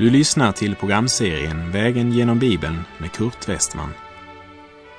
[0.00, 3.90] Du lyssnar till programserien Vägen genom Bibeln med Kurt Westman.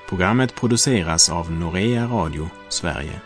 [0.09, 3.21] Programmet produceras av Norea Radio Sverige.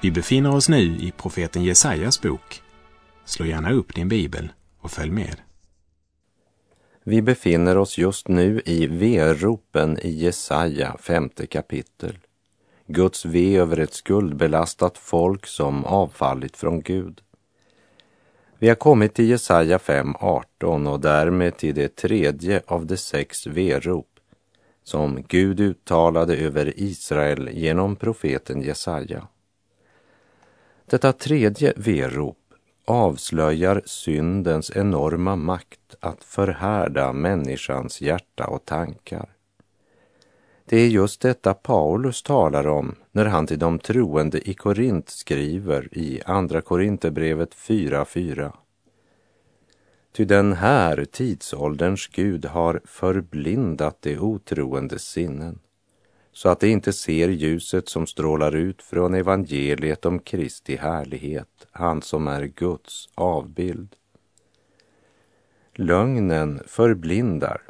[0.00, 2.62] Vi befinner oss nu i profeten Jesajas bok.
[3.24, 5.36] Slå gärna upp din bibel och följ med.
[7.04, 12.18] Vi befinner oss just nu i veropen i Jesaja, femte kapitel.
[12.86, 17.20] Guds ve över ett skuldbelastat folk som avfallit från Gud.
[18.60, 24.06] Vi har kommit till Jesaja 5.18 och därmed till det tredje av de sex V-rop
[24.82, 29.28] som Gud uttalade över Israel genom profeten Jesaja.
[30.86, 32.38] Detta tredje V-rop
[32.84, 39.37] avslöjar syndens enorma makt att förhärda människans hjärta och tankar.
[40.70, 45.88] Det är just detta Paulus talar om när han till de troende i Korint skriver
[45.92, 48.52] i Andra Korinthierbrevet 4.4.
[50.12, 55.58] Ty den här tidsålderns Gud har förblindat de otroendes sinnen
[56.32, 62.02] så att de inte ser ljuset som strålar ut från evangeliet om Kristi härlighet, han
[62.02, 63.96] som är Guds avbild.
[65.74, 67.60] Lögnen förblindar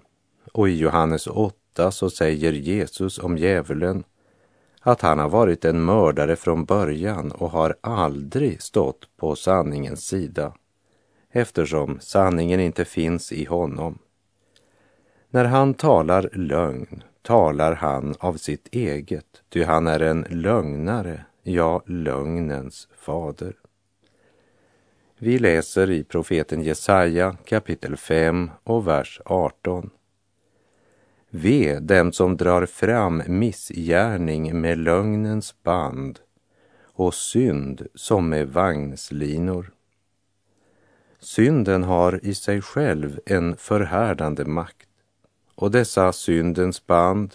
[0.52, 1.54] och i Johannes 8
[1.90, 4.04] så säger Jesus om djävulen
[4.80, 10.52] att han har varit en mördare från början och har aldrig stått på sanningens sida
[11.30, 13.98] eftersom sanningen inte finns i honom.
[15.30, 21.82] När han talar lögn talar han av sitt eget, ty han är en lögnare, ja,
[21.86, 23.54] lögnens fader.
[25.18, 29.90] Vi läser i profeten Jesaja kapitel 5 och vers 18.
[31.30, 36.20] Ve dem som drar fram missgärning med lögnens band
[36.82, 39.72] och synd som med vagnslinor.
[41.20, 44.88] Synden har i sig själv en förhärdande makt
[45.54, 47.34] och dessa syndens band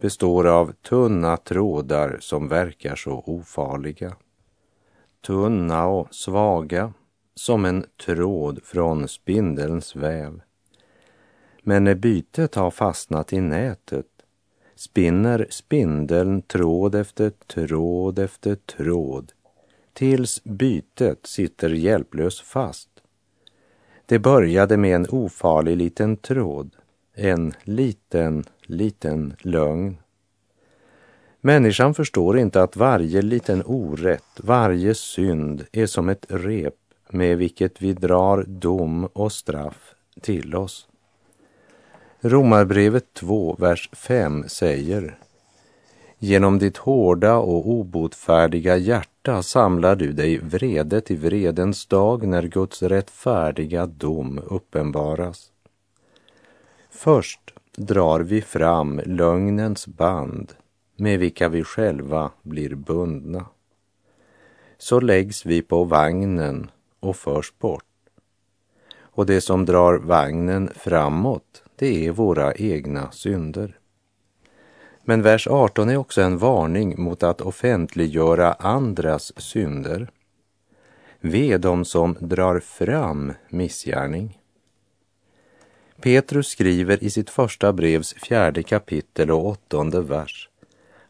[0.00, 4.16] består av tunna trådar som verkar så ofarliga.
[5.26, 6.92] Tunna och svaga
[7.34, 10.40] som en tråd från spindelns väv.
[11.62, 14.06] Men när bytet har fastnat i nätet
[14.74, 19.32] spinner spindeln tråd efter tråd efter tråd
[19.92, 22.88] tills bytet sitter hjälplöst fast.
[24.06, 26.76] Det började med en ofarlig liten tråd,
[27.14, 29.96] en liten, liten lögn.
[31.40, 36.74] Människan förstår inte att varje liten orätt, varje synd är som ett rep
[37.10, 40.88] med vilket vi drar dom och straff till oss.
[42.24, 45.18] Romarbrevet 2, vers 5 säger
[46.18, 52.82] Genom ditt hårda och obotfärdiga hjärta samlar du dig vrede till vredens dag när Guds
[52.82, 55.50] rättfärdiga dom uppenbaras.
[56.90, 60.52] Först drar vi fram lögnens band
[60.96, 63.46] med vilka vi själva blir bundna.
[64.78, 67.84] Så läggs vi på vagnen och förs bort.
[69.00, 73.78] Och det som drar vagnen framåt, det är våra egna synder.
[75.04, 80.10] Men vers 18 är också en varning mot att offentliggöra andras synder.
[81.20, 84.38] Ve de som drar fram missgärning.
[86.00, 90.48] Petrus skriver i sitt första brevs fjärde kapitel och åttonde vers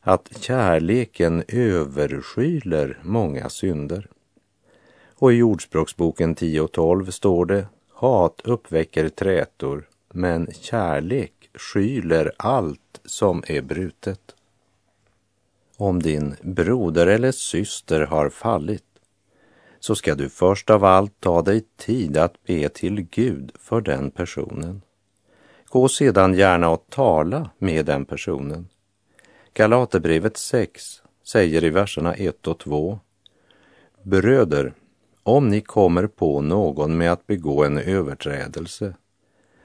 [0.00, 4.08] att kärleken överskyler många synder.
[5.14, 13.00] Och i Ordspråksboken 10 och 12 står det Hat uppväcker trätor, men kärlek skyler allt
[13.04, 14.34] som är brutet.
[15.76, 18.84] Om din broder eller syster har fallit
[19.80, 24.10] så ska du först av allt ta dig tid att be till Gud för den
[24.10, 24.82] personen.
[25.68, 28.68] Gå sedan gärna och tala med den personen.
[29.54, 32.98] Galaterbrevet 6 säger i verserna 1 och 2.
[34.02, 34.74] Bröder,
[35.22, 38.94] om ni kommer på någon med att begå en överträdelse,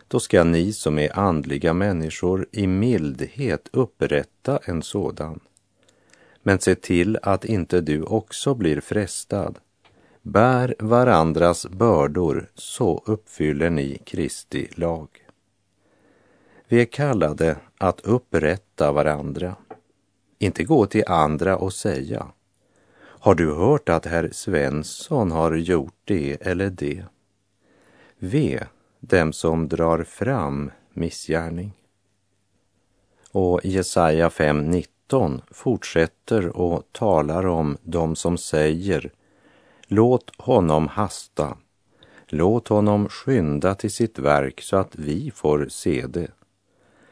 [0.08, 5.40] då ska ni som är andliga människor i mildhet upprätta en sådan.
[6.44, 9.60] Men se till att inte du också blir frestad.
[10.22, 15.08] Bär varandras bördor, så uppfyller ni Kristi lag.
[16.68, 19.56] Vi är kallade att upprätta varandra,
[20.40, 22.28] inte gå till andra och säga
[23.20, 27.04] har du hört att herr Svensson har gjort det eller det?
[28.18, 28.64] Ve
[29.00, 31.74] dem som drar fram missgärning.
[33.32, 39.12] Och Jesaja 5.19 fortsätter och talar om dem som säger
[39.88, 41.58] Låt honom hasta,
[42.28, 46.32] Låt honom skynda till sitt verk så att vi får se det.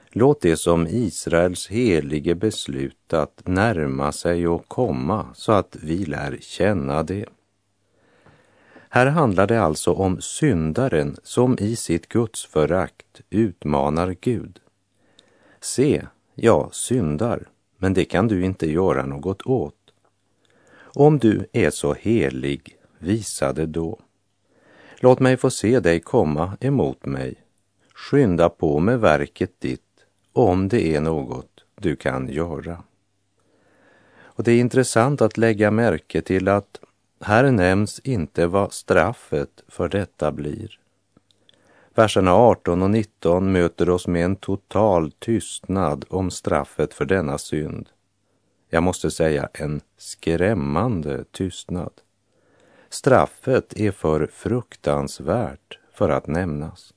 [0.10, 7.04] Låt det som Israels helige beslutat närma sig och komma så att vi lär känna
[7.04, 7.26] det.
[8.96, 14.60] Här handlar det alltså om syndaren som i sitt gudsförakt utmanar Gud.
[15.62, 16.06] Se,
[16.36, 19.94] jag syndar, men det kan du inte göra något åt.
[20.78, 24.00] Om du är så helig, visa det då.
[25.00, 27.36] Låt mig få se dig komma emot mig.
[27.94, 32.84] Skynda på med verket ditt om det är något du kan göra.
[34.18, 36.80] Och Det är intressant att lägga märke till att
[37.26, 40.80] här nämns inte vad straffet för detta blir.
[41.96, 47.90] Verserna 18 och 19 möter oss med en total tystnad om straffet för denna synd.
[48.70, 51.92] Jag måste säga en skrämmande tystnad.
[52.90, 56.94] Straffet är för fruktansvärt för att nämnas.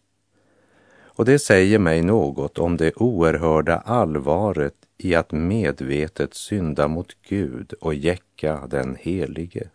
[1.00, 7.72] Och det säger mig något om det oerhörda allvaret i att medvetet synda mot Gud
[7.72, 9.68] och jäcka den helige.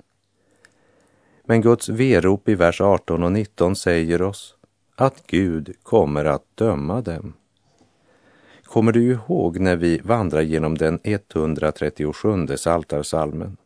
[1.48, 4.56] Men Guds verop i vers 18 och 19 säger oss
[4.96, 7.34] att Gud kommer att döma dem.
[8.64, 13.58] Kommer du ihåg när vi vandrar genom den 137 saltarsalmen?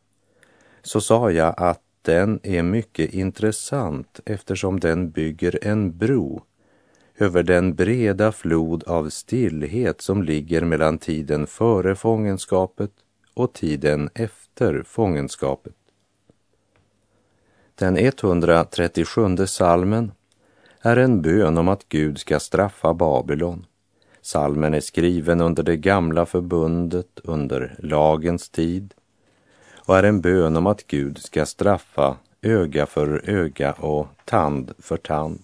[0.81, 6.43] Så sa jag att den är mycket intressant eftersom den bygger en bro
[7.17, 12.91] över den breda flod av stillhet som ligger mellan tiden före fångenskapet
[13.33, 15.75] och tiden efter fångenskapet.
[17.79, 20.11] Den 137 salmen
[20.81, 23.65] är en bön om att Gud ska straffa Babylon.
[24.21, 28.93] Salmen är skriven under det gamla förbundet, under lagens tid
[29.75, 34.97] och är en bön om att Gud ska straffa öga för öga och tand för
[34.97, 35.39] tand.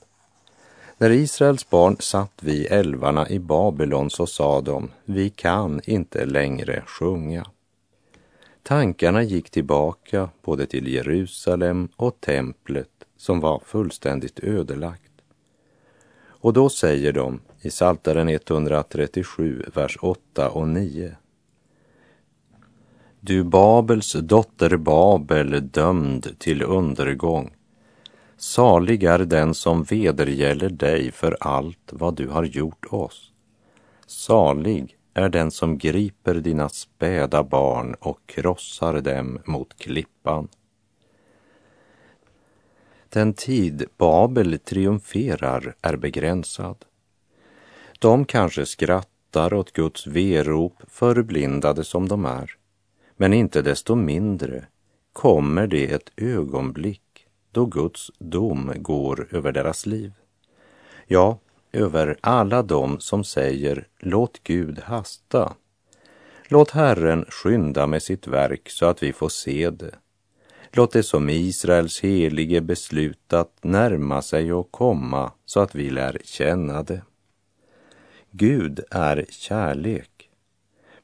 [0.98, 6.84] När Israels barn satt vid älvarna i Babylon så sa de, vi kan inte längre
[6.86, 7.46] sjunga.
[8.64, 15.12] Tankarna gick tillbaka både till Jerusalem och templet som var fullständigt ödelagt.
[16.26, 21.16] Och då säger de i Psaltaren 137, vers 8 och 9.
[23.20, 27.56] Du Babels dotter Babel dömd till undergång.
[28.38, 33.32] Salig är den som vedergäller dig för allt vad du har gjort oss.
[34.08, 40.48] Salig är den som griper dina späda barn och krossar dem mot klippan.
[43.10, 46.86] Den tid Babel triumferar är begränsad.
[48.00, 52.52] De kanske skrattar åt Guds verop, förblindade som de är.
[53.16, 54.66] Men inte desto mindre
[55.14, 60.14] kommer det ett ögonblick då Guds dom går över deras liv.
[61.08, 61.40] Ja,
[61.74, 65.54] över alla dem som säger låt Gud hasta.
[66.48, 69.96] Låt Herren skynda med sitt verk så att vi får se det.
[70.72, 76.84] Låt det som Israels helige beslutat närma sig och komma så att vi lär känna
[76.84, 77.02] det.
[78.32, 80.30] Gud är kärlek.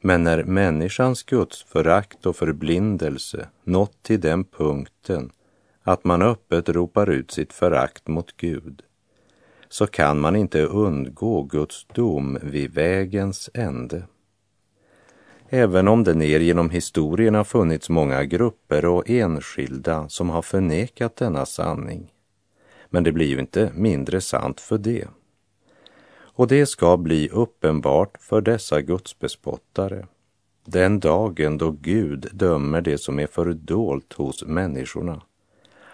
[0.01, 5.31] Men när människans gudsförakt och förblindelse nått till den punkten
[5.83, 8.81] att man öppet ropar ut sitt förakt mot Gud,
[9.69, 14.03] så kan man inte undgå Guds dom vid vägens ände.
[15.49, 21.15] Även om det ner genom historien har funnits många grupper och enskilda som har förnekat
[21.15, 22.11] denna sanning.
[22.89, 25.07] Men det blir ju inte mindre sant för det.
[26.11, 30.05] Och det ska bli uppenbart för dessa gudsbespottare
[30.71, 35.21] den dagen då Gud dömer det som är fördolt hos människorna.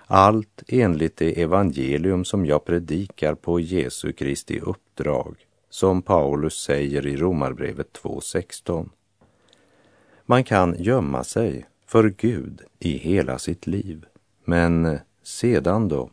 [0.07, 5.35] Allt enligt det evangelium som jag predikar på Jesu Kristi uppdrag,
[5.69, 8.89] som Paulus säger i Romarbrevet 2.16.
[10.25, 14.05] Man kan gömma sig för Gud i hela sitt liv.
[14.43, 16.09] Men sedan då?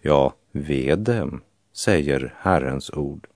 [0.00, 1.40] Ja, ve dem,
[1.72, 3.26] säger Herrens ord.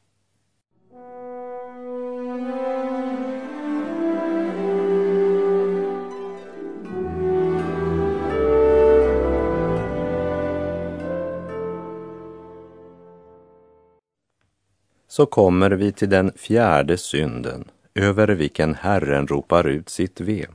[15.19, 20.47] Så kommer vi till den fjärde synden, över vilken Herren ropar ut sitt ve.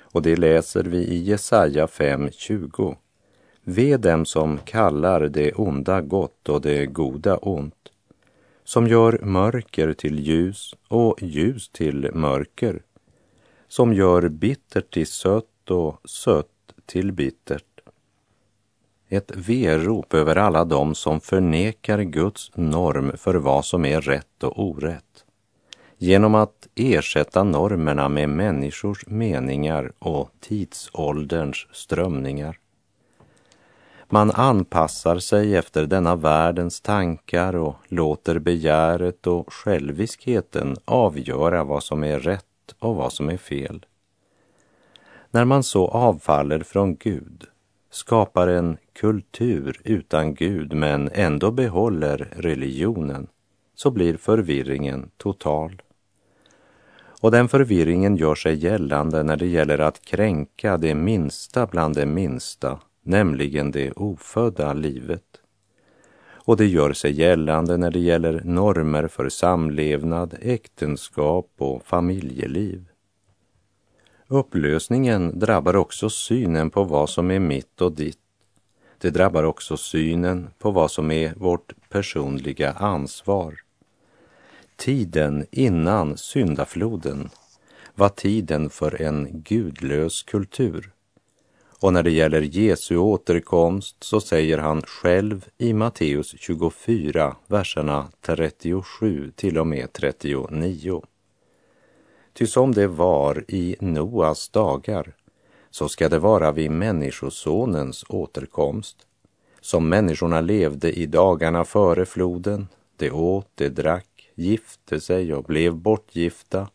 [0.00, 2.96] Och det läser vi i Jesaja 5.20.
[3.64, 7.92] Ve dem som kallar det onda gott och det goda ont,
[8.64, 12.82] som gör mörker till ljus och ljus till mörker,
[13.68, 17.75] som gör bittert till sött och sött till bittert
[19.08, 24.64] ett verop över alla dem som förnekar Guds norm för vad som är rätt och
[24.64, 25.24] orätt
[25.98, 32.58] genom att ersätta normerna med människors meningar och tidsålderns strömningar.
[34.08, 42.04] Man anpassar sig efter denna världens tankar och låter begäret och själviskheten avgöra vad som
[42.04, 42.44] är rätt
[42.78, 43.86] och vad som är fel.
[45.30, 47.44] När man så avfaller från Gud,
[47.90, 53.26] skapar en kultur utan Gud men ändå behåller religionen,
[53.74, 55.82] så blir förvirringen total.
[57.20, 62.06] Och den förvirringen gör sig gällande när det gäller att kränka det minsta bland det
[62.06, 65.40] minsta, nämligen det ofödda livet.
[66.46, 72.84] Och det gör sig gällande när det gäller normer för samlevnad, äktenskap och familjeliv.
[74.28, 78.18] Upplösningen drabbar också synen på vad som är mitt och ditt.
[78.98, 83.54] Det drabbar också synen på vad som är vårt personliga ansvar.
[84.76, 87.28] Tiden innan syndafloden
[87.94, 90.90] var tiden för en gudlös kultur.
[91.80, 99.32] Och när det gäller Jesu återkomst så säger han själv i Matteus 24, verserna 37
[99.36, 101.02] till och med 39.
[102.38, 105.14] Ty som det var i Noas dagar,
[105.70, 108.96] så ska det vara vid Människosonens återkomst.
[109.60, 115.74] Som människorna levde i dagarna före floden, de åt, de drack, gifte sig och blev
[115.74, 116.68] bortgifta,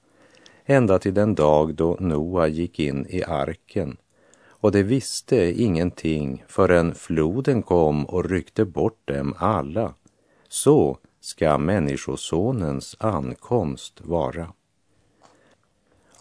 [0.66, 3.98] ända till den dag då Noa gick in i arken.
[4.48, 9.94] Och de visste ingenting förrän floden kom och ryckte bort dem alla.
[10.50, 14.54] Så ska Människosonens ankomst vara.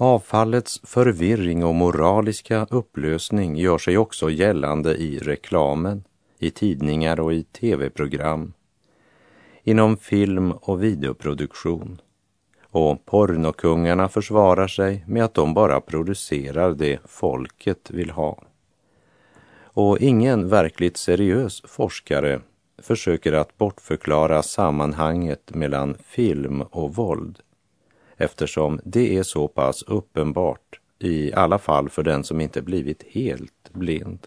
[0.02, 6.04] Avfallets förvirring och moraliska upplösning gör sig också gällande i reklamen,
[6.38, 8.52] i tidningar och i tv-program,
[9.62, 12.00] inom film och videoproduktion.
[12.71, 18.42] Och pornokungarna försvarar sig med att de bara producerar det folket vill ha.
[19.62, 22.40] Och ingen verkligt seriös forskare
[22.78, 27.38] försöker att bortförklara sammanhanget mellan film och våld
[28.21, 33.71] eftersom det är så pass uppenbart, i alla fall för den som inte blivit helt
[33.73, 34.27] blind.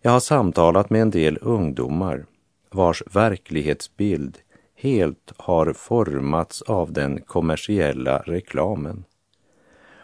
[0.00, 2.26] Jag har samtalat med en del ungdomar
[2.70, 4.38] vars verklighetsbild
[4.74, 9.04] helt har formats av den kommersiella reklamen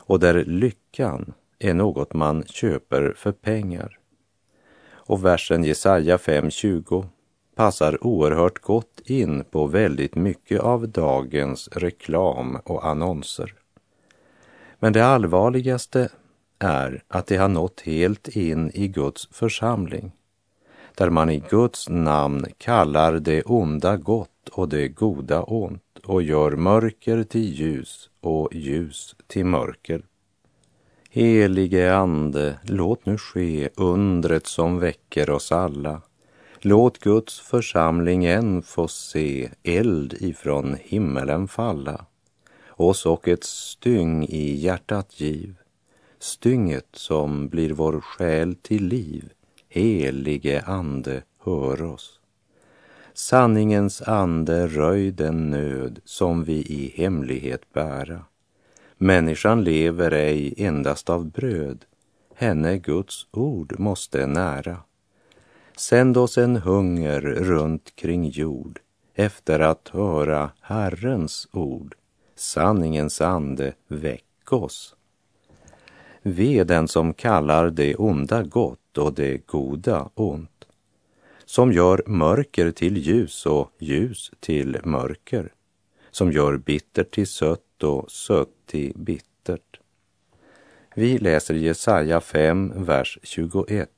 [0.06, 3.98] och där lyckan är något man köper för pengar.
[4.86, 7.06] Och versen Jesaja 5.20
[7.54, 13.54] passar oerhört gott in på väldigt mycket av dagens reklam och annonser.
[14.78, 16.08] Men det allvarligaste
[16.58, 20.12] är att det har nått helt in i Guds församling,
[20.94, 26.50] där man i Guds namn kallar det onda gott och det goda ont och gör
[26.50, 30.02] mörker till ljus och ljus till mörker.
[31.10, 36.02] Helige Ande, låt nu ske undret som väcker oss alla
[36.66, 42.04] Låt Guds församling än få se eld ifrån himmelen falla,
[42.68, 45.54] oss och ett styng i hjärtat giv,
[46.18, 49.32] stynget som blir vår själ till liv,
[49.68, 52.20] helige Ande, hör oss.
[53.14, 58.24] Sanningens ande röj den nöd som vi i hemlighet bära.
[58.96, 61.84] Människan lever ej endast av bröd,
[62.34, 64.76] henne Guds ord måste nära.
[65.76, 68.80] Sänd oss en hunger runt kring jord
[69.14, 71.94] efter att höra Herrens ord.
[72.36, 74.96] Sanningens ande, väck oss.
[76.22, 80.64] Ve den som kallar det onda gott och det goda ont,
[81.44, 85.52] som gör mörker till ljus och ljus till mörker,
[86.10, 89.80] som gör bittert till sött och sött till bittert.
[90.94, 93.90] Vi läser Jesaja 5, vers 21.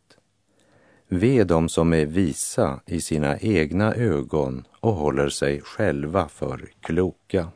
[1.08, 7.48] Ve dem som är visa i sina egna ögon och håller sig själva för kloka.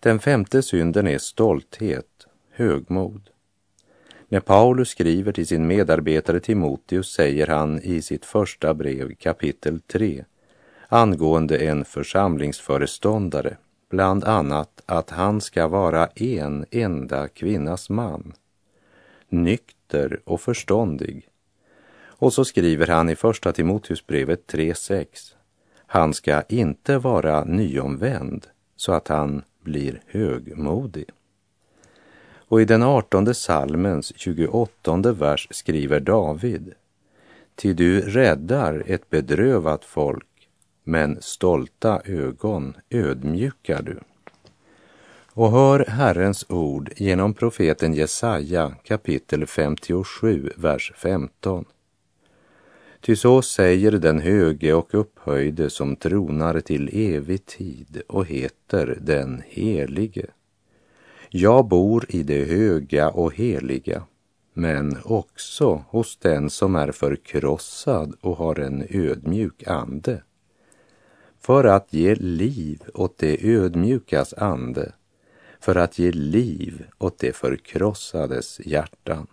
[0.00, 3.30] Den femte synden är stolthet, högmod.
[4.28, 10.24] När Paulus skriver till sin medarbetare Timoteus säger han i sitt första brev kapitel 3
[10.88, 13.56] angående en församlingsföreståndare
[13.90, 18.32] bland annat att han ska vara en enda kvinnas man,
[19.28, 21.28] nykter och förståndig,
[22.18, 25.06] och så skriver han i Första Timoteusbrevet 3.6.
[25.86, 28.46] Han ska inte vara nyomvänd
[28.76, 31.10] så att han blir högmodig.
[32.48, 36.74] Och i den artonde salmens 28 vers skriver David
[37.54, 40.48] Ty du räddar ett bedrövat folk,
[40.84, 43.98] men stolta ögon ödmjukar du.
[45.32, 51.64] Och hör Herrens ord genom profeten Jesaja kapitel 57, vers 15.
[53.00, 59.42] Ty så säger den höge och upphöjde som tronar till evig tid och heter den
[59.46, 60.26] helige.
[61.30, 64.02] Jag bor i det höga och heliga,
[64.52, 70.22] men också hos den som är förkrossad och har en ödmjuk ande,
[71.40, 74.92] för att ge liv åt det ödmjukas ande,
[75.60, 79.26] för att ge liv åt det förkrossades hjärtan.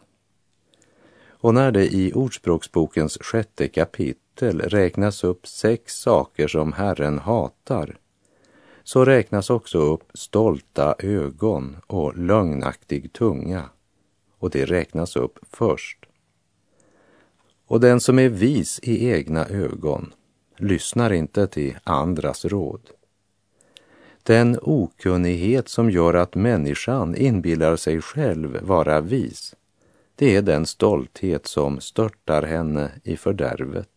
[1.46, 7.98] Och när det i Ordspråksbokens sjätte kapitel räknas upp sex saker som Herren hatar,
[8.84, 13.70] så räknas också upp stolta ögon och lögnaktig tunga,
[14.40, 16.06] och det räknas upp först.
[17.66, 20.14] Och den som är vis i egna ögon
[20.58, 22.82] lyssnar inte till andras råd.
[24.24, 29.56] Den okunnighet som gör att människan inbillar sig själv vara vis
[30.15, 33.89] det är den stolthet som störtar henne i fördärvet.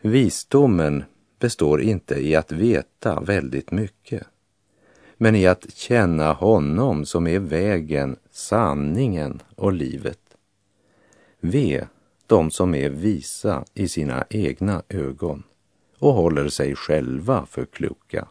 [0.00, 1.04] Visdomen
[1.38, 4.26] består inte i att veta väldigt mycket,
[5.16, 10.36] men i att känna honom som är vägen, sanningen och livet.
[11.40, 11.86] Ve
[12.26, 15.42] de som är visa i sina egna ögon
[15.98, 18.28] och håller sig själva för kloka.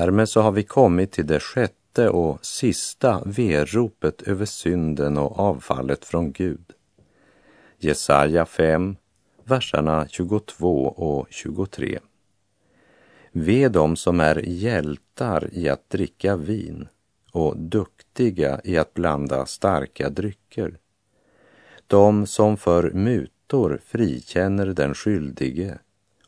[0.00, 6.04] Därmed så har vi kommit till det sjätte och sista veropet över synden och avfallet
[6.04, 6.64] från Gud.
[7.78, 8.96] Jesaja 5,
[9.44, 11.98] verserna 22 och 23.
[13.32, 16.88] Ve dem som är hjältar i att dricka vin
[17.32, 20.78] och duktiga i att blanda starka drycker.
[21.86, 25.78] De som för mutor frikänner den skyldige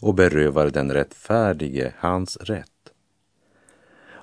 [0.00, 2.71] och berövar den rättfärdige hans rätt.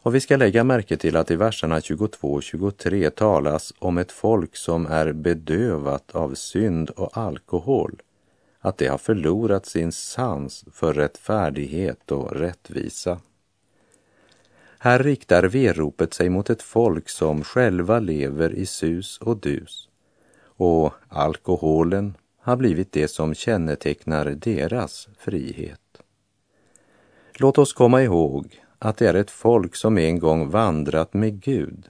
[0.01, 4.11] Och vi ska lägga märke till att i verserna 22 och 23 talas om ett
[4.11, 8.01] folk som är bedövat av synd och alkohol,
[8.59, 13.19] att det har förlorat sin sans för rättfärdighet och rättvisa.
[14.79, 19.89] Här riktar veropet sig mot ett folk som själva lever i sus och dus
[20.59, 26.01] och alkoholen har blivit det som kännetecknar deras frihet.
[27.33, 31.89] Låt oss komma ihåg att det är ett folk som en gång vandrat med Gud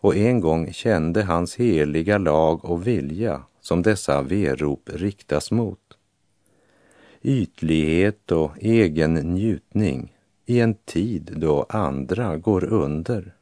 [0.00, 5.78] och en gång kände hans heliga lag och vilja som dessa verop riktas mot.
[7.22, 13.34] Ytlighet och egen njutning i en tid då andra går under.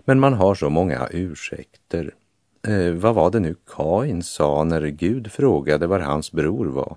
[0.00, 2.14] Men man har så många ursäkter.
[2.66, 6.96] Eh, vad var det nu Kain sa när Gud frågade var hans bror var?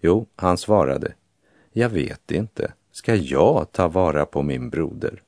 [0.00, 1.14] Jo, han svarade,
[1.72, 5.22] jag vet inte ska jag ta vara på min broder.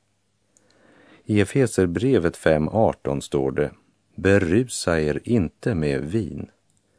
[1.25, 3.71] I Efeserbrevet 5.18 står det
[4.15, 6.49] Berusa er inte med vin.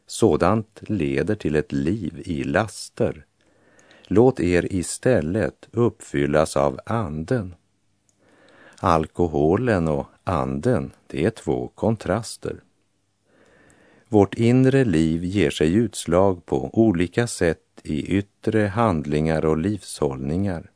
[0.07, 3.25] Sådant leder till ett liv i laster.
[4.07, 7.55] Låt er istället uppfyllas av anden.
[8.79, 12.61] Alkoholen och anden, det är två kontraster.
[14.09, 20.71] Vårt inre liv ger sig utslag på olika sätt i yttre handlingar och livshållningar.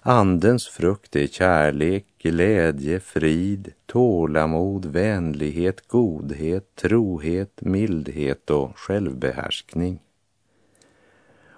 [0.00, 10.00] Andens frukt är kärlek, glädje, frid, tålamod, vänlighet, godhet, trohet, mildhet och självbehärskning.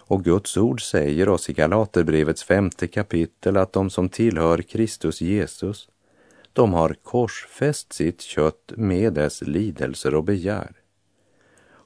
[0.08, 5.88] Och Guds ord säger oss i Galaterbrevets femte kapitel att de som tillhör Kristus Jesus,
[6.56, 10.72] de har korsfäst sitt kött med dess lidelser och begär.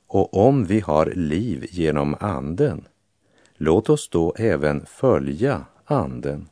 [0.07, 2.89] Och om vi har liv genom anden,
[3.57, 6.49] låt oss då även följa anden.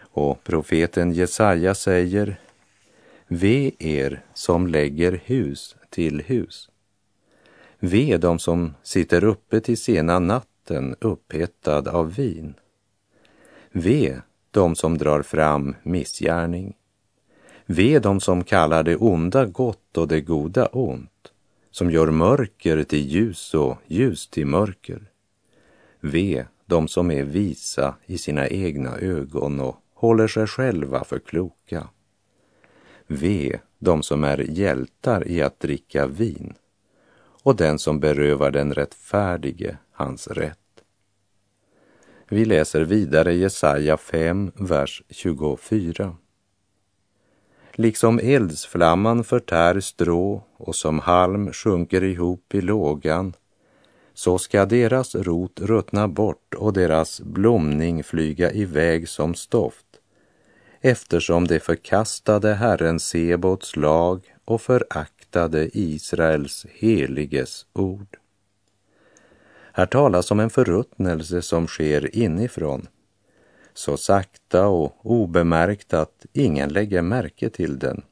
[0.00, 2.40] Och profeten Jesaja säger,
[3.26, 6.70] Ve er som lägger hus till hus.
[7.78, 12.54] Ve de som sitter uppe till sena natten upphettad av vin.
[13.72, 16.74] Ve de som drar fram missgärning.
[17.66, 21.32] Ve dem som kallar det onda gott och det goda ont,
[21.70, 25.10] som gör mörker till ljus och ljus till mörker.
[26.00, 31.88] Ve dem som är visa i sina egna ögon och håller sig själva för kloka.
[33.06, 36.54] Ve dem som är hjältar i att dricka vin
[37.42, 40.58] och den som berövar den rättfärdige hans rätt.
[42.28, 46.16] Vi läser vidare Jesaja 5, vers 24.
[47.76, 53.32] Liksom eldsflamman förtär strå och som halm sjunker ihop i lågan,
[54.14, 59.86] så ska deras rot ruttna bort och deras blomning flyga iväg som stoft,
[60.80, 68.16] eftersom de förkastade Herren Sebots lag och föraktade Israels heliges ord.
[69.72, 72.88] Här talas om en förruttnelse som sker inifrån,
[73.74, 78.02] så sakta och obemärkt att ingen lägger märke till den.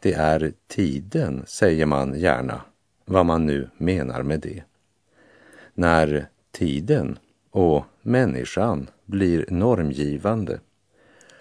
[0.00, 2.60] Det är tiden, säger man gärna,
[3.04, 4.62] vad man nu menar med det.
[5.74, 7.18] När tiden
[7.50, 10.60] och människan blir normgivande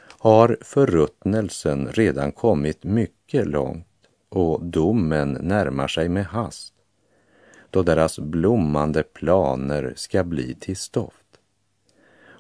[0.08, 3.88] har förruttnelsen redan kommit mycket långt
[4.30, 6.74] och domen närmar sig med hast
[7.70, 11.19] då deras blommande planer ska bli till stoff.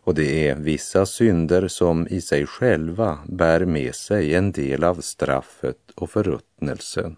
[0.10, 4.95] Och det är vissa synder som i sig själva bär med sig en del av
[4.95, 7.15] straffet och förruttnelsen.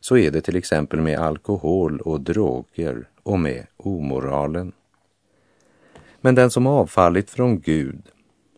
[0.00, 4.72] Så är det till exempel med alkohol och droger och med omoralen.
[6.20, 8.02] Men den som avfallit från Gud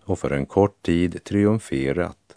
[0.04, 2.36] och för en kort tid triumferat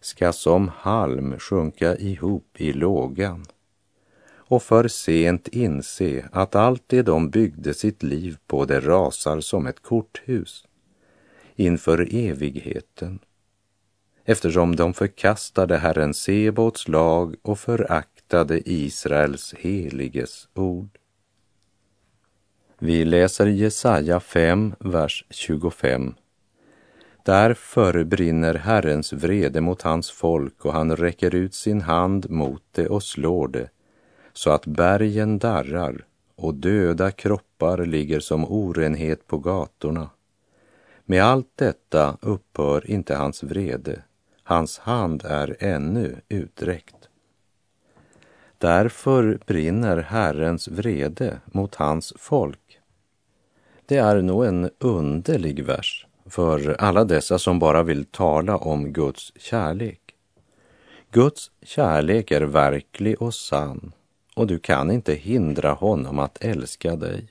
[0.00, 3.44] ska som halm sjunka ihop i lågan
[4.48, 9.66] och för sent inse att allt det de byggde sitt liv på det rasar som
[9.66, 10.64] ett korthus
[11.56, 13.18] inför evigheten
[14.24, 20.98] eftersom de förkastade Herren Sebots lag och föraktade Israels heliges ord.
[22.78, 26.14] Vi läser Jesaja 5, vers 25.
[27.24, 32.86] Därför brinner Herrens vrede mot hans folk och han räcker ut sin hand mot det
[32.86, 33.68] och slår det
[34.38, 36.04] så att bergen darrar
[36.36, 40.10] och döda kroppar ligger som orenhet på gatorna.
[41.04, 44.02] Med allt detta upphör inte hans vrede,
[44.42, 47.08] hans hand är ännu uträckt.
[48.58, 52.80] Därför brinner Herrens vrede mot hans folk.
[53.86, 59.32] Det är nog en underlig vers för alla dessa som bara vill tala om Guds
[59.36, 60.00] kärlek.
[61.10, 63.92] Guds kärlek är verklig och sann
[64.38, 67.26] och du kan inte hindra honom att älska dig.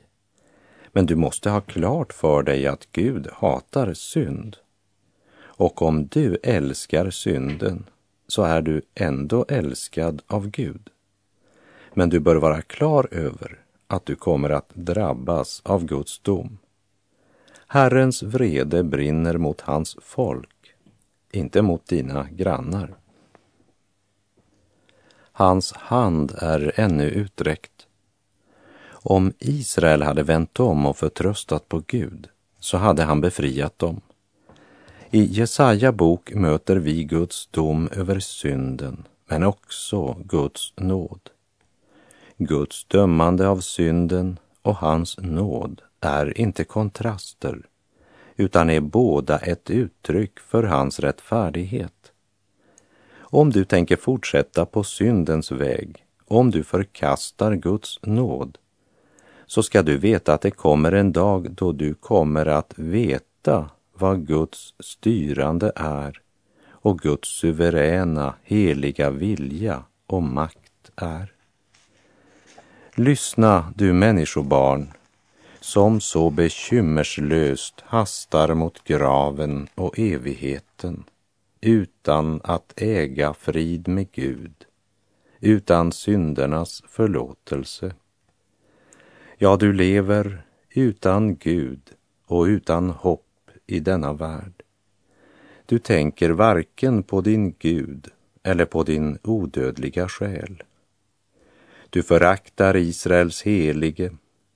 [0.92, 4.58] Men du måste ha klart för dig att Gud hatar synd.
[5.40, 7.86] Och om du älskar synden
[8.28, 10.90] så är du ändå älskad av Gud.
[11.94, 16.58] Men du bör vara klar över att du kommer att drabbas av Guds dom.
[17.68, 20.74] Herrens vrede brinner mot hans folk,
[21.32, 22.98] inte mot dina grannar.
[25.38, 27.88] Hans hand är ännu uträckt.
[28.90, 34.02] Om Israel hade vänt om och förtröstat på Gud så hade han befriat dem.
[35.12, 41.30] I Jesaja bok möter vi Guds dom över synden, men också Guds nåd.
[42.38, 47.62] Guds dömande av synden och hans nåd är inte kontraster,
[48.36, 51.97] utan är båda ett uttryck för hans rättfärdighet.
[53.30, 58.58] Om du tänker fortsätta på syndens väg, om du förkastar Guds nåd,
[59.46, 64.28] så ska du veta att det kommer en dag då du kommer att veta vad
[64.28, 66.22] Guds styrande är
[66.68, 71.32] och Guds suveräna, heliga vilja och makt är.
[72.96, 74.88] Lyssna, du människobarn,
[75.60, 81.04] som så bekymmerslöst hastar mot graven och evigheten
[81.62, 84.66] utan att äga frid med Gud,
[85.40, 87.94] utan syndernas förlåtelse.
[89.38, 91.82] Ja, du lever utan Gud
[92.26, 94.64] och utan hopp i denna värld.
[95.66, 98.08] Du tänker varken på din Gud
[98.44, 100.64] eller på din odödliga själ.
[101.90, 104.12] Du föraktar Israels helige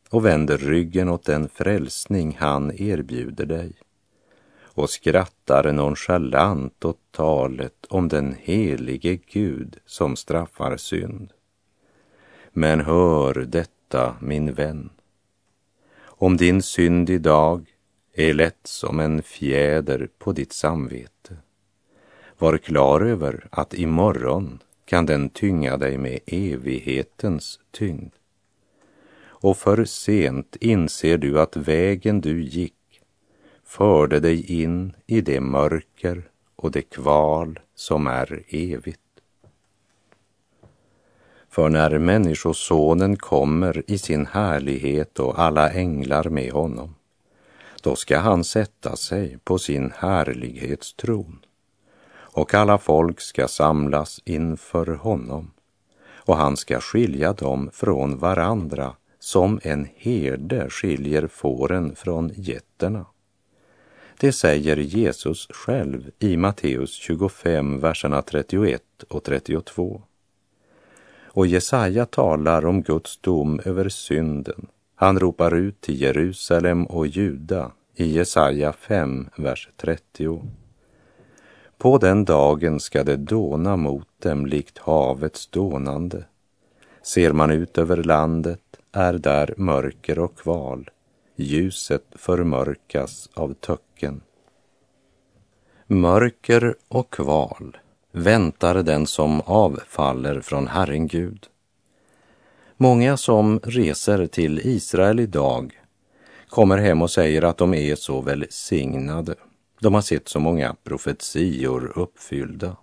[0.10, 3.74] och vänder ryggen åt den frälsning han erbjuder dig
[4.74, 11.34] och skrattar nonchalant åt talet om den helige Gud som straffar synd.
[12.54, 14.90] Men hör detta, min vän.
[16.04, 17.66] Om din synd idag
[18.14, 21.38] är lätt som en fjäder på ditt samvete.
[22.38, 28.14] Var klar över att imorgon kan den tynga dig med evighetens tyngd.
[29.24, 32.74] Och för sent inser du att vägen du gick
[33.72, 39.00] förde dig in i det mörker och det kval som är evigt.
[41.50, 46.96] För när Människosonen kommer i sin härlighet och alla änglar med honom,
[47.84, 51.40] då ska han sätta sig på sin härlighetstron
[52.14, 55.52] och alla folk ska samlas inför honom
[56.14, 63.06] och han ska skilja dem från varandra som en herde skiljer fåren från getterna.
[64.22, 70.02] Det säger Jesus själv i Matteus 25, verserna 31 och 32.
[71.26, 74.68] Och Jesaja talar om Guds dom över synden.
[74.96, 80.42] Han ropar ut till Jerusalem och Juda i Jesaja 5, vers 30.
[81.78, 86.24] På den dagen ska det dåna mot dem likt havets dånande.
[87.02, 90.90] Ser man ut över landet är där mörker och kval.
[91.42, 94.22] Ljuset förmörkas av töcken.
[95.88, 97.78] Mörker och kval
[98.12, 101.48] väntar den som avfaller från Herren Gud.
[102.78, 105.82] Många som reser till Israel idag
[106.48, 109.36] kommer hem och säger att de är så välsignade.
[109.80, 112.78] De har sett så många profetior uppfyllda.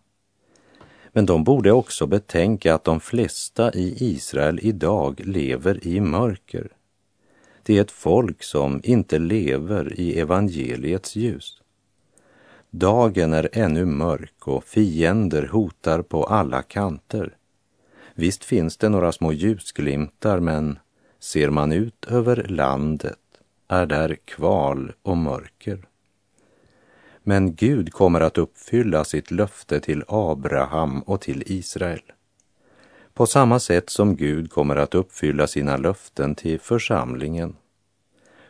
[1.13, 6.78] Men de borde också betänka att de flesta i Israel idag lever i mörker.
[7.69, 11.63] Det är ett folk som inte lever i evangeliets ljus.
[12.71, 17.37] Dagen är ännu mörk och fiender hotar på alla kanter.
[18.15, 20.79] Visst finns det några små ljusglimtar, men
[21.19, 23.19] ser man ut över landet
[23.69, 25.89] är där kval och mörker.
[27.23, 32.03] Men Gud kommer att uppfylla sitt löfte till Abraham och till Israel.
[33.19, 37.57] På samma sätt som Gud kommer att uppfylla sina löften till församlingen.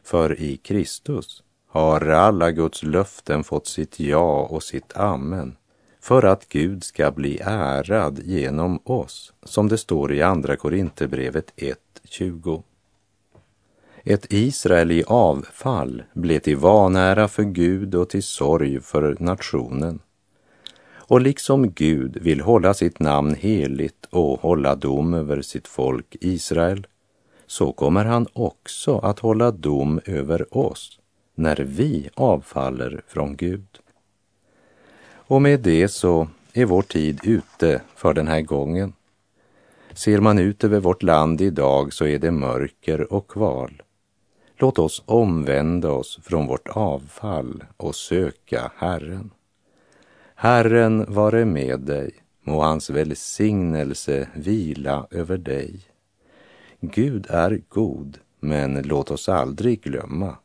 [0.02, 5.57] För i Kristus har alla Guds löften fått sitt ja och sitt amen
[6.00, 12.62] för att Gud ska bli ärad genom oss, som det står i Andra Korinthierbrevet 1.20.
[14.04, 20.00] Ett Israel i avfall blev till vanära för Gud och till sorg för nationen.
[21.09, 26.87] Och liksom Gud vill hålla sitt namn heligt och hålla dom över sitt folk Israel,
[27.47, 31.01] så kommer han också att hålla dom över oss
[31.35, 33.79] när vi avfaller från Gud.
[35.11, 38.92] Och med det så är vår tid ute för den här gången.
[39.92, 43.83] Ser man ut över vårt land idag så är det mörker och kval.
[44.57, 49.31] Låt oss omvända oss från vårt avfall och söka Herren.
[50.40, 52.11] Herren vare med dig,
[52.42, 55.81] må hans välsignelse vila över dig.
[56.81, 60.37] Gud är god, men låt oss aldrig glömma,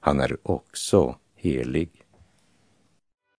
[0.00, 1.90] han är också helig.